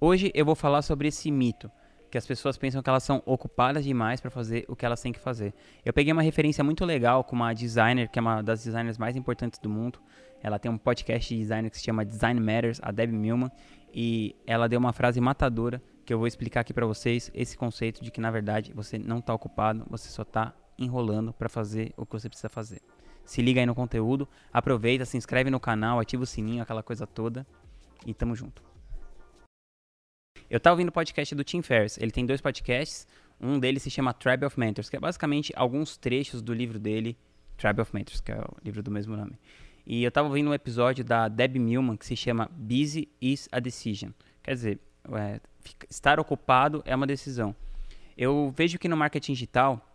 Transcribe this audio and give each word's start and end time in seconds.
Hoje 0.00 0.30
eu 0.32 0.44
vou 0.44 0.54
falar 0.54 0.82
sobre 0.82 1.08
esse 1.08 1.28
mito, 1.28 1.68
que 2.08 2.16
as 2.16 2.24
pessoas 2.24 2.56
pensam 2.56 2.80
que 2.80 2.88
elas 2.88 3.02
são 3.02 3.20
ocupadas 3.26 3.82
demais 3.82 4.20
para 4.20 4.30
fazer 4.30 4.64
o 4.68 4.76
que 4.76 4.86
elas 4.86 5.02
têm 5.02 5.12
que 5.12 5.18
fazer. 5.18 5.52
Eu 5.84 5.92
peguei 5.92 6.12
uma 6.12 6.22
referência 6.22 6.62
muito 6.62 6.84
legal 6.84 7.24
com 7.24 7.34
uma 7.34 7.52
designer, 7.52 8.08
que 8.08 8.16
é 8.16 8.22
uma 8.22 8.40
das 8.40 8.62
designers 8.62 8.96
mais 8.96 9.16
importantes 9.16 9.58
do 9.58 9.68
mundo. 9.68 9.98
Ela 10.40 10.56
tem 10.56 10.70
um 10.70 10.78
podcast 10.78 11.34
de 11.34 11.40
design 11.40 11.68
que 11.68 11.76
se 11.76 11.82
chama 11.82 12.04
Design 12.04 12.38
Matters, 12.38 12.78
a 12.80 12.92
Debbie 12.92 13.16
Millman, 13.16 13.50
e 13.92 14.36
ela 14.46 14.68
deu 14.68 14.78
uma 14.78 14.92
frase 14.92 15.20
matadora 15.20 15.82
que 16.06 16.14
eu 16.14 16.18
vou 16.18 16.28
explicar 16.28 16.60
aqui 16.60 16.72
para 16.72 16.86
vocês 16.86 17.28
esse 17.34 17.58
conceito 17.58 18.00
de 18.00 18.12
que 18.12 18.20
na 18.20 18.30
verdade 18.30 18.72
você 18.72 19.00
não 19.00 19.18
está 19.18 19.34
ocupado, 19.34 19.84
você 19.90 20.08
só 20.08 20.22
está 20.22 20.54
enrolando 20.78 21.32
para 21.32 21.48
fazer 21.48 21.92
o 21.96 22.06
que 22.06 22.12
você 22.12 22.28
precisa 22.28 22.48
fazer. 22.48 22.80
Se 23.24 23.42
liga 23.42 23.60
aí 23.60 23.66
no 23.66 23.74
conteúdo, 23.74 24.28
aproveita, 24.52 25.04
se 25.04 25.16
inscreve 25.16 25.50
no 25.50 25.58
canal, 25.58 25.98
ativa 25.98 26.22
o 26.22 26.26
sininho, 26.26 26.62
aquela 26.62 26.84
coisa 26.84 27.04
toda 27.04 27.44
e 28.06 28.14
tamo 28.14 28.36
junto. 28.36 28.67
Eu 30.50 30.58
tava 30.58 30.74
ouvindo 30.74 30.88
o 30.88 30.92
podcast 30.92 31.34
do 31.34 31.44
Tim 31.44 31.60
Ferriss. 31.60 31.98
Ele 31.98 32.10
tem 32.10 32.24
dois 32.24 32.40
podcasts. 32.40 33.06
Um 33.38 33.58
deles 33.58 33.82
se 33.82 33.90
chama 33.90 34.14
Tribe 34.14 34.46
of 34.46 34.58
Mentors, 34.58 34.88
que 34.88 34.96
é 34.96 35.00
basicamente 35.00 35.52
alguns 35.54 35.96
trechos 35.98 36.40
do 36.40 36.54
livro 36.54 36.78
dele, 36.78 37.16
Tribe 37.58 37.82
of 37.82 37.94
Mentors, 37.94 38.20
que 38.20 38.32
é 38.32 38.38
o 38.38 38.56
livro 38.64 38.82
do 38.82 38.90
mesmo 38.90 39.14
nome. 39.14 39.38
E 39.86 40.02
eu 40.02 40.10
tava 40.10 40.28
ouvindo 40.28 40.48
um 40.48 40.54
episódio 40.54 41.04
da 41.04 41.28
Debbie 41.28 41.58
Millman 41.58 41.96
que 41.96 42.06
se 42.06 42.16
chama 42.16 42.50
Busy 42.50 43.08
is 43.20 43.46
a 43.52 43.60
Decision. 43.60 44.10
Quer 44.42 44.54
dizer, 44.54 44.78
é, 45.12 45.38
estar 45.88 46.18
ocupado 46.18 46.82
é 46.86 46.96
uma 46.96 47.06
decisão. 47.06 47.54
Eu 48.16 48.52
vejo 48.56 48.78
que 48.78 48.88
no 48.88 48.96
marketing 48.96 49.34
digital, 49.34 49.86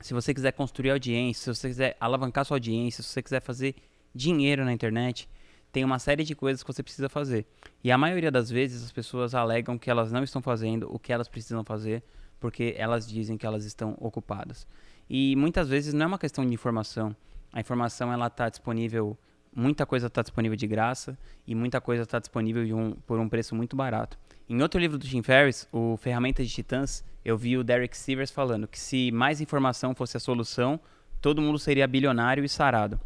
se 0.00 0.12
você 0.12 0.34
quiser 0.34 0.52
construir 0.52 0.90
audiência, 0.90 1.54
se 1.54 1.60
você 1.60 1.68
quiser 1.68 1.96
alavancar 2.00 2.44
sua 2.44 2.56
audiência, 2.56 3.04
se 3.04 3.08
você 3.08 3.22
quiser 3.22 3.40
fazer 3.40 3.76
dinheiro 4.12 4.64
na 4.64 4.72
internet, 4.72 5.28
tem 5.76 5.84
uma 5.84 5.98
série 5.98 6.24
de 6.24 6.34
coisas 6.34 6.62
que 6.62 6.72
você 6.72 6.82
precisa 6.82 7.06
fazer. 7.06 7.44
E 7.84 7.92
a 7.92 7.98
maioria 7.98 8.30
das 8.30 8.48
vezes 8.48 8.82
as 8.82 8.90
pessoas 8.90 9.34
alegam 9.34 9.76
que 9.76 9.90
elas 9.90 10.10
não 10.10 10.24
estão 10.24 10.40
fazendo 10.40 10.88
o 10.90 10.98
que 10.98 11.12
elas 11.12 11.28
precisam 11.28 11.62
fazer 11.62 12.02
porque 12.40 12.74
elas 12.78 13.06
dizem 13.06 13.36
que 13.36 13.44
elas 13.44 13.66
estão 13.66 13.94
ocupadas. 14.00 14.66
E 15.06 15.36
muitas 15.36 15.68
vezes 15.68 15.92
não 15.92 16.04
é 16.04 16.06
uma 16.06 16.18
questão 16.18 16.46
de 16.46 16.54
informação. 16.54 17.14
A 17.52 17.60
informação 17.60 18.10
ela 18.10 18.28
está 18.28 18.48
disponível, 18.48 19.18
muita 19.54 19.84
coisa 19.84 20.06
está 20.06 20.22
disponível 20.22 20.56
de 20.56 20.66
graça 20.66 21.18
e 21.46 21.54
muita 21.54 21.78
coisa 21.78 22.04
está 22.04 22.18
disponível 22.18 22.74
um, 22.74 22.92
por 22.92 23.18
um 23.18 23.28
preço 23.28 23.54
muito 23.54 23.76
barato. 23.76 24.18
Em 24.48 24.62
outro 24.62 24.80
livro 24.80 24.96
do 24.96 25.06
Tim 25.06 25.20
Ferriss, 25.20 25.68
o 25.70 25.98
Ferramentas 25.98 26.48
de 26.48 26.54
Titãs, 26.54 27.04
eu 27.22 27.36
vi 27.36 27.58
o 27.58 27.62
Derek 27.62 27.94
Sivers 27.94 28.30
falando 28.30 28.66
que 28.66 28.80
se 28.80 29.12
mais 29.12 29.42
informação 29.42 29.94
fosse 29.94 30.16
a 30.16 30.20
solução, 30.20 30.80
todo 31.20 31.42
mundo 31.42 31.58
seria 31.58 31.86
bilionário 31.86 32.46
e 32.46 32.48
sarado. 32.48 32.98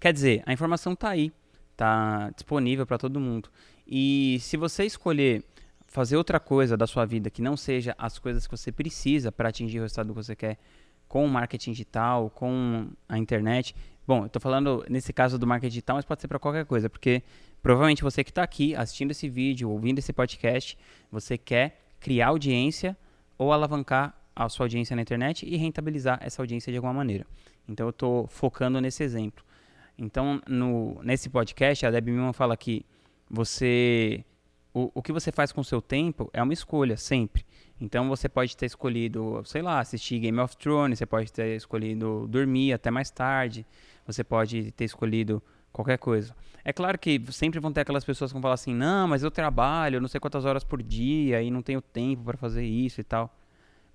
Quer 0.00 0.12
dizer, 0.12 0.42
a 0.44 0.52
informação 0.52 0.92
está 0.92 1.10
aí 1.10 1.32
tá 1.76 2.30
disponível 2.30 2.86
para 2.86 2.98
todo 2.98 3.20
mundo. 3.20 3.48
E 3.86 4.38
se 4.40 4.56
você 4.56 4.84
escolher 4.84 5.44
fazer 5.86 6.16
outra 6.16 6.40
coisa 6.40 6.76
da 6.76 6.86
sua 6.86 7.04
vida 7.04 7.30
que 7.30 7.40
não 7.40 7.56
seja 7.56 7.94
as 7.96 8.18
coisas 8.18 8.46
que 8.46 8.56
você 8.56 8.72
precisa 8.72 9.30
para 9.30 9.48
atingir 9.48 9.78
o 9.78 9.82
resultado 9.82 10.08
que 10.08 10.14
você 10.14 10.36
quer 10.36 10.58
com 11.08 11.24
o 11.24 11.28
marketing 11.28 11.72
digital, 11.72 12.30
com 12.30 12.88
a 13.08 13.16
internet. 13.16 13.74
Bom, 14.06 14.22
eu 14.22 14.26
estou 14.26 14.42
falando 14.42 14.84
nesse 14.88 15.12
caso 15.12 15.38
do 15.38 15.46
marketing 15.46 15.70
digital, 15.70 15.96
mas 15.96 16.04
pode 16.04 16.20
ser 16.20 16.28
para 16.28 16.38
qualquer 16.38 16.64
coisa, 16.66 16.90
porque 16.90 17.22
provavelmente 17.62 18.02
você 18.02 18.24
que 18.24 18.30
está 18.30 18.42
aqui 18.42 18.74
assistindo 18.74 19.12
esse 19.12 19.28
vídeo, 19.28 19.70
ouvindo 19.70 19.98
esse 19.98 20.12
podcast, 20.12 20.76
você 21.10 21.38
quer 21.38 21.80
criar 22.00 22.28
audiência 22.28 22.96
ou 23.38 23.52
alavancar 23.52 24.14
a 24.34 24.48
sua 24.48 24.64
audiência 24.64 24.94
na 24.94 25.02
internet 25.02 25.46
e 25.46 25.56
rentabilizar 25.56 26.18
essa 26.20 26.42
audiência 26.42 26.70
de 26.70 26.76
alguma 26.76 26.92
maneira. 26.92 27.26
Então 27.68 27.86
eu 27.86 27.90
estou 27.90 28.26
focando 28.26 28.80
nesse 28.80 29.02
exemplo. 29.02 29.44
Então, 29.98 30.40
no, 30.46 31.00
nesse 31.02 31.28
podcast, 31.28 31.86
a 31.86 31.90
Debbie 31.90 32.12
Millman 32.12 32.32
fala 32.32 32.56
que 32.56 32.84
você. 33.30 34.24
O, 34.74 34.90
o 34.94 35.02
que 35.02 35.12
você 35.12 35.32
faz 35.32 35.52
com 35.52 35.62
o 35.62 35.64
seu 35.64 35.80
tempo 35.80 36.28
é 36.32 36.42
uma 36.42 36.52
escolha, 36.52 36.96
sempre. 36.96 37.46
Então, 37.80 38.08
você 38.08 38.28
pode 38.28 38.56
ter 38.56 38.66
escolhido, 38.66 39.42
sei 39.44 39.62
lá, 39.62 39.80
assistir 39.80 40.18
Game 40.18 40.38
of 40.38 40.56
Thrones, 40.56 40.98
você 40.98 41.06
pode 41.06 41.32
ter 41.32 41.56
escolhido 41.56 42.26
dormir 42.28 42.72
até 42.72 42.90
mais 42.90 43.10
tarde, 43.10 43.66
você 44.06 44.22
pode 44.22 44.72
ter 44.72 44.84
escolhido 44.84 45.42
qualquer 45.72 45.98
coisa. 45.98 46.34
É 46.64 46.72
claro 46.72 46.98
que 46.98 47.22
sempre 47.30 47.60
vão 47.60 47.72
ter 47.72 47.82
aquelas 47.82 48.04
pessoas 48.04 48.30
que 48.30 48.34
vão 48.34 48.42
falar 48.42 48.54
assim: 48.54 48.74
não, 48.74 49.06
mas 49.06 49.22
eu 49.22 49.30
trabalho 49.30 50.00
não 50.00 50.08
sei 50.08 50.18
quantas 50.18 50.44
horas 50.44 50.64
por 50.64 50.82
dia 50.82 51.42
e 51.42 51.50
não 51.50 51.62
tenho 51.62 51.80
tempo 51.80 52.24
para 52.24 52.36
fazer 52.36 52.64
isso 52.64 53.00
e 53.00 53.04
tal. 53.04 53.34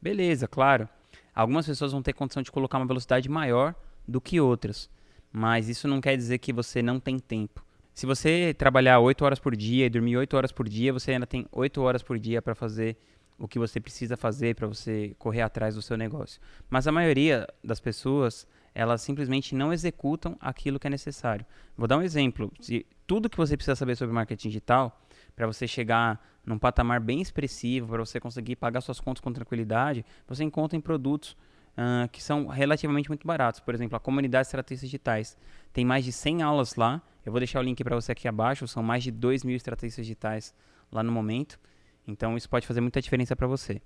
Beleza, 0.01 0.47
claro. 0.47 0.88
Algumas 1.34 1.66
pessoas 1.66 1.91
vão 1.91 2.01
ter 2.01 2.13
condição 2.13 2.41
de 2.41 2.51
colocar 2.51 2.78
uma 2.78 2.88
velocidade 2.88 3.29
maior 3.29 3.75
do 4.07 4.19
que 4.19 4.40
outras. 4.40 4.90
Mas 5.31 5.69
isso 5.69 5.87
não 5.87 6.01
quer 6.01 6.15
dizer 6.17 6.37
que 6.37 6.51
você 6.51 6.81
não 6.81 6.99
tem 6.99 7.17
tempo. 7.19 7.63
Se 7.93 8.05
você 8.05 8.53
trabalhar 8.57 8.99
8 8.99 9.23
horas 9.23 9.39
por 9.39 9.55
dia 9.55 9.85
e 9.85 9.89
dormir 9.89 10.17
8 10.17 10.35
horas 10.35 10.51
por 10.51 10.67
dia, 10.67 10.93
você 10.93 11.11
ainda 11.11 11.27
tem 11.27 11.45
8 11.51 11.81
horas 11.81 12.01
por 12.01 12.17
dia 12.17 12.41
para 12.41 12.55
fazer 12.55 12.97
o 13.37 13.47
que 13.47 13.57
você 13.57 13.79
precisa 13.79 14.15
fazer 14.15 14.55
para 14.55 14.67
você 14.67 15.15
correr 15.17 15.41
atrás 15.41 15.75
do 15.75 15.81
seu 15.81 15.97
negócio. 15.97 16.39
Mas 16.69 16.87
a 16.87 16.91
maioria 16.91 17.47
das 17.63 17.79
pessoas, 17.79 18.47
elas 18.73 19.01
simplesmente 19.01 19.55
não 19.55 19.73
executam 19.73 20.37
aquilo 20.39 20.79
que 20.79 20.87
é 20.87 20.89
necessário. 20.89 21.45
Vou 21.75 21.87
dar 21.87 21.97
um 21.97 22.03
exemplo. 22.03 22.51
Se 22.59 22.85
tudo 23.07 23.29
que 23.29 23.37
você 23.37 23.57
precisa 23.57 23.75
saber 23.75 23.95
sobre 23.95 24.13
marketing 24.13 24.47
digital, 24.47 25.01
para 25.35 25.47
você 25.47 25.67
chegar 25.67 26.23
num 26.45 26.57
patamar 26.57 26.99
bem 26.99 27.19
expressivo, 27.19 27.87
para 27.87 28.05
você 28.05 28.19
conseguir 28.19 28.55
pagar 28.55 28.81
suas 28.81 28.99
contas 28.99 29.21
com 29.21 29.33
tranquilidade, 29.33 30.05
você 30.27 30.43
encontra 30.43 30.77
em 30.77 30.81
produtos 30.81 31.35
uh, 31.77 32.07
que 32.09 32.21
são 32.21 32.47
relativamente 32.47 33.09
muito 33.09 33.25
baratos. 33.25 33.59
Por 33.59 33.73
exemplo, 33.73 33.95
a 33.95 33.99
comunidade 33.99 34.43
de 34.43 34.47
estratégias 34.47 34.81
digitais. 34.81 35.37
Tem 35.73 35.85
mais 35.85 36.03
de 36.03 36.11
100 36.11 36.41
aulas 36.41 36.75
lá. 36.75 37.01
Eu 37.25 37.31
vou 37.31 37.39
deixar 37.39 37.59
o 37.59 37.63
link 37.63 37.83
para 37.83 37.95
você 37.95 38.11
aqui 38.11 38.27
abaixo. 38.27 38.67
São 38.67 38.83
mais 38.83 39.03
de 39.03 39.11
2 39.11 39.43
mil 39.43 39.55
estratégias 39.55 39.95
digitais 39.95 40.53
lá 40.91 41.03
no 41.03 41.11
momento. 41.11 41.59
Então, 42.07 42.35
isso 42.35 42.49
pode 42.49 42.65
fazer 42.67 42.81
muita 42.81 43.01
diferença 43.01 43.35
para 43.35 43.47
você. 43.47 43.81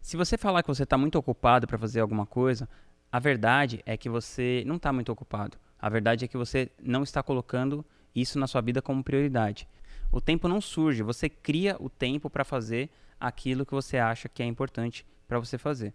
Se 0.00 0.16
você 0.16 0.36
falar 0.36 0.62
que 0.62 0.68
você 0.68 0.82
está 0.82 0.98
muito 0.98 1.16
ocupado 1.16 1.66
para 1.66 1.78
fazer 1.78 2.00
alguma 2.00 2.26
coisa, 2.26 2.68
a 3.10 3.18
verdade 3.18 3.82
é 3.86 3.96
que 3.96 4.08
você 4.08 4.64
não 4.66 4.76
está 4.76 4.92
muito 4.92 5.12
ocupado. 5.12 5.56
A 5.78 5.88
verdade 5.88 6.24
é 6.24 6.28
que 6.28 6.36
você 6.36 6.70
não 6.82 7.02
está 7.02 7.22
colocando 7.22 7.84
isso 8.14 8.38
na 8.38 8.46
sua 8.46 8.60
vida 8.60 8.80
como 8.82 9.04
prioridade. 9.04 9.68
O 10.10 10.20
tempo 10.20 10.48
não 10.48 10.60
surge, 10.60 11.02
você 11.02 11.28
cria 11.28 11.76
o 11.78 11.88
tempo 11.88 12.28
para 12.28 12.44
fazer 12.44 12.90
aquilo 13.18 13.64
que 13.64 13.72
você 13.72 13.96
acha 13.96 14.28
que 14.28 14.42
é 14.42 14.46
importante 14.46 15.06
para 15.26 15.38
você 15.38 15.56
fazer. 15.56 15.94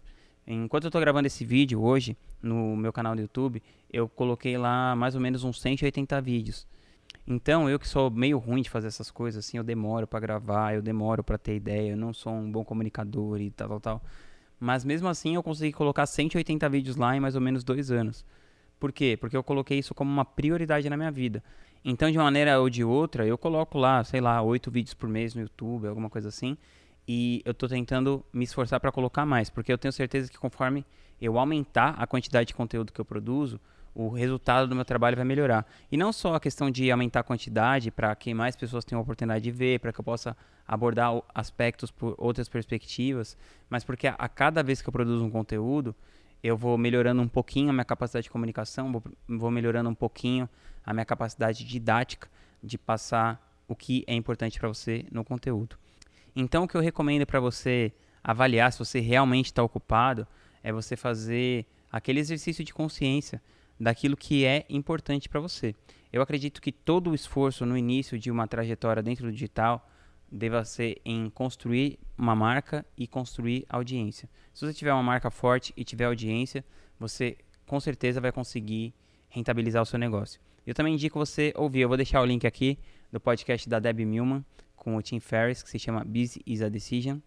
Enquanto 0.50 0.84
eu 0.84 0.88
estou 0.88 1.00
gravando 1.00 1.26
esse 1.26 1.44
vídeo 1.44 1.82
hoje 1.82 2.16
no 2.42 2.74
meu 2.74 2.90
canal 2.90 3.14
do 3.14 3.20
YouTube, 3.20 3.62
eu 3.92 4.08
coloquei 4.08 4.56
lá 4.56 4.96
mais 4.96 5.14
ou 5.14 5.20
menos 5.20 5.44
uns 5.44 5.60
180 5.60 6.18
vídeos. 6.22 6.66
Então, 7.26 7.68
eu 7.68 7.78
que 7.78 7.86
sou 7.86 8.10
meio 8.10 8.38
ruim 8.38 8.62
de 8.62 8.70
fazer 8.70 8.86
essas 8.86 9.10
coisas, 9.10 9.44
assim, 9.44 9.58
eu 9.58 9.62
demoro 9.62 10.06
para 10.06 10.18
gravar, 10.20 10.74
eu 10.74 10.80
demoro 10.80 11.22
para 11.22 11.36
ter 11.36 11.54
ideia, 11.54 11.90
eu 11.90 11.98
não 11.98 12.14
sou 12.14 12.32
um 12.32 12.50
bom 12.50 12.64
comunicador 12.64 13.42
e 13.42 13.50
tal, 13.50 13.68
tal, 13.68 13.80
tal. 13.80 14.02
Mas 14.58 14.86
mesmo 14.86 15.06
assim, 15.08 15.34
eu 15.34 15.42
consegui 15.42 15.70
colocar 15.70 16.06
180 16.06 16.66
vídeos 16.70 16.96
lá 16.96 17.14
em 17.14 17.20
mais 17.20 17.34
ou 17.34 17.42
menos 17.42 17.62
dois 17.62 17.90
anos. 17.90 18.24
Por 18.80 18.90
quê? 18.90 19.18
Porque 19.20 19.36
eu 19.36 19.44
coloquei 19.44 19.78
isso 19.78 19.94
como 19.94 20.10
uma 20.10 20.24
prioridade 20.24 20.88
na 20.88 20.96
minha 20.96 21.10
vida. 21.10 21.44
Então, 21.84 22.10
de 22.10 22.16
uma 22.16 22.24
maneira 22.24 22.58
ou 22.58 22.70
de 22.70 22.82
outra, 22.82 23.26
eu 23.26 23.36
coloco 23.36 23.76
lá, 23.76 24.02
sei 24.02 24.22
lá, 24.22 24.40
oito 24.40 24.70
vídeos 24.70 24.94
por 24.94 25.10
mês 25.10 25.34
no 25.34 25.42
YouTube, 25.42 25.86
alguma 25.86 26.08
coisa 26.08 26.30
assim 26.30 26.56
e 27.08 27.40
eu 27.46 27.52
estou 27.52 27.66
tentando 27.66 28.22
me 28.30 28.44
esforçar 28.44 28.78
para 28.78 28.92
colocar 28.92 29.24
mais, 29.24 29.48
porque 29.48 29.72
eu 29.72 29.78
tenho 29.78 29.90
certeza 29.90 30.30
que 30.30 30.38
conforme 30.38 30.84
eu 31.18 31.38
aumentar 31.38 31.94
a 31.98 32.06
quantidade 32.06 32.48
de 32.48 32.54
conteúdo 32.54 32.92
que 32.92 33.00
eu 33.00 33.04
produzo, 33.04 33.58
o 33.94 34.10
resultado 34.10 34.68
do 34.68 34.76
meu 34.76 34.84
trabalho 34.84 35.16
vai 35.16 35.24
melhorar. 35.24 35.66
E 35.90 35.96
não 35.96 36.12
só 36.12 36.34
a 36.34 36.40
questão 36.40 36.70
de 36.70 36.90
aumentar 36.90 37.20
a 37.20 37.22
quantidade 37.22 37.90
para 37.90 38.14
que 38.14 38.34
mais 38.34 38.54
pessoas 38.54 38.84
tenham 38.84 39.00
a 39.00 39.02
oportunidade 39.02 39.42
de 39.42 39.50
ver, 39.50 39.80
para 39.80 39.90
que 39.90 39.98
eu 39.98 40.04
possa 40.04 40.36
abordar 40.66 41.10
aspectos 41.34 41.90
por 41.90 42.14
outras 42.18 42.46
perspectivas, 42.46 43.38
mas 43.70 43.82
porque 43.84 44.06
a, 44.06 44.28
cada 44.28 44.62
vez 44.62 44.82
que 44.82 44.88
eu 44.88 44.92
produzo 44.92 45.24
um 45.24 45.30
conteúdo, 45.30 45.96
eu 46.42 46.58
vou 46.58 46.76
melhorando 46.76 47.22
um 47.22 47.26
pouquinho 47.26 47.70
a 47.70 47.72
minha 47.72 47.86
capacidade 47.86 48.24
de 48.24 48.30
comunicação, 48.30 49.02
vou 49.26 49.50
melhorando 49.50 49.88
um 49.88 49.94
pouquinho 49.94 50.46
a 50.84 50.92
minha 50.92 51.06
capacidade 51.06 51.64
didática 51.64 52.28
de 52.62 52.76
passar 52.76 53.42
o 53.66 53.74
que 53.74 54.04
é 54.06 54.14
importante 54.14 54.60
para 54.60 54.68
você 54.68 55.06
no 55.10 55.24
conteúdo. 55.24 55.76
Então, 56.40 56.62
o 56.62 56.68
que 56.68 56.76
eu 56.76 56.80
recomendo 56.80 57.26
para 57.26 57.40
você 57.40 57.92
avaliar 58.22 58.72
se 58.72 58.78
você 58.78 59.00
realmente 59.00 59.46
está 59.46 59.60
ocupado 59.60 60.24
é 60.62 60.72
você 60.72 60.94
fazer 60.94 61.66
aquele 61.90 62.20
exercício 62.20 62.62
de 62.62 62.72
consciência 62.72 63.42
daquilo 63.78 64.16
que 64.16 64.44
é 64.44 64.64
importante 64.68 65.28
para 65.28 65.40
você. 65.40 65.74
Eu 66.12 66.22
acredito 66.22 66.62
que 66.62 66.70
todo 66.70 67.10
o 67.10 67.14
esforço 67.14 67.66
no 67.66 67.76
início 67.76 68.16
de 68.16 68.30
uma 68.30 68.46
trajetória 68.46 69.02
dentro 69.02 69.24
do 69.24 69.32
digital 69.32 69.90
deva 70.30 70.64
ser 70.64 71.00
em 71.04 71.28
construir 71.28 71.98
uma 72.16 72.36
marca 72.36 72.86
e 72.96 73.08
construir 73.08 73.66
audiência. 73.68 74.30
Se 74.54 74.64
você 74.64 74.72
tiver 74.72 74.92
uma 74.92 75.02
marca 75.02 75.32
forte 75.32 75.72
e 75.76 75.82
tiver 75.82 76.04
audiência, 76.04 76.64
você 77.00 77.36
com 77.66 77.80
certeza 77.80 78.20
vai 78.20 78.30
conseguir 78.30 78.94
rentabilizar 79.28 79.82
o 79.82 79.86
seu 79.86 79.98
negócio. 79.98 80.40
Eu 80.64 80.72
também 80.72 80.94
indico 80.94 81.18
você 81.18 81.52
ouvir, 81.56 81.80
eu 81.80 81.88
vou 81.88 81.96
deixar 81.96 82.20
o 82.20 82.24
link 82.24 82.46
aqui 82.46 82.78
do 83.10 83.18
podcast 83.18 83.68
da 83.68 83.80
Debbie 83.80 84.04
Millman, 84.04 84.44
com 84.78 84.96
o 84.96 85.02
Tim 85.02 85.20
Ferriss, 85.20 85.62
que 85.62 85.68
se 85.70 85.78
chama 85.78 86.04
Busy 86.04 86.40
is 86.46 86.62
a 86.62 86.68
Decision. 86.68 87.18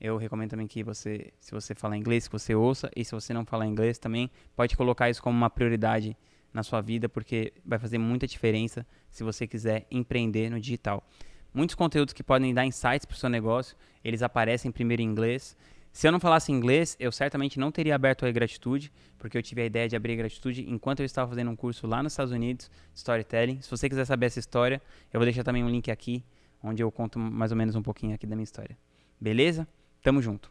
Eu 0.00 0.16
recomendo 0.16 0.50
também 0.50 0.66
que 0.66 0.82
você, 0.82 1.32
se 1.40 1.52
você 1.52 1.74
falar 1.74 1.96
inglês, 1.96 2.26
que 2.26 2.32
você 2.32 2.54
ouça, 2.54 2.90
e 2.96 3.04
se 3.04 3.12
você 3.12 3.34
não 3.34 3.44
falar 3.44 3.66
inglês 3.66 3.98
também, 3.98 4.30
pode 4.56 4.76
colocar 4.76 5.10
isso 5.10 5.22
como 5.22 5.36
uma 5.36 5.50
prioridade 5.50 6.16
na 6.52 6.62
sua 6.62 6.80
vida, 6.80 7.08
porque 7.08 7.52
vai 7.64 7.78
fazer 7.78 7.98
muita 7.98 8.26
diferença 8.26 8.86
se 9.10 9.22
você 9.22 9.46
quiser 9.46 9.86
empreender 9.90 10.50
no 10.50 10.60
digital. 10.60 11.04
muitos 11.52 11.74
conteúdos 11.74 12.14
que 12.14 12.22
podem 12.22 12.54
dar 12.54 12.64
insights 12.64 13.04
para 13.04 13.14
o 13.14 13.18
seu 13.18 13.28
negócio, 13.28 13.76
eles 14.04 14.22
aparecem 14.22 14.70
primeiro 14.70 15.02
em 15.02 15.06
inglês. 15.06 15.56
Se 15.92 16.06
eu 16.06 16.12
não 16.12 16.20
falasse 16.20 16.52
inglês, 16.52 16.96
eu 17.00 17.10
certamente 17.10 17.58
não 17.58 17.72
teria 17.72 17.96
aberto 17.96 18.24
a 18.24 18.30
Gratitude, 18.30 18.92
porque 19.18 19.36
eu 19.36 19.42
tive 19.42 19.62
a 19.62 19.64
ideia 19.66 19.88
de 19.88 19.96
abrir 19.96 20.12
a 20.12 20.16
Gratitude 20.16 20.64
enquanto 20.68 21.00
eu 21.00 21.06
estava 21.06 21.28
fazendo 21.28 21.50
um 21.50 21.56
curso 21.56 21.86
lá 21.86 22.02
nos 22.02 22.12
Estados 22.12 22.32
Unidos, 22.32 22.70
Storytelling. 22.94 23.60
Se 23.60 23.68
você 23.68 23.88
quiser 23.88 24.04
saber 24.04 24.26
essa 24.26 24.38
história, 24.38 24.80
eu 25.12 25.18
vou 25.18 25.24
deixar 25.24 25.42
também 25.42 25.64
um 25.64 25.68
link 25.68 25.90
aqui, 25.90 26.22
onde 26.62 26.82
eu 26.82 26.90
conto 26.90 27.18
mais 27.18 27.50
ou 27.50 27.56
menos 27.56 27.74
um 27.74 27.82
pouquinho 27.82 28.14
aqui 28.14 28.26
da 28.26 28.36
minha 28.36 28.44
história. 28.44 28.76
Beleza? 29.20 29.66
Tamo 30.02 30.22
junto. 30.22 30.50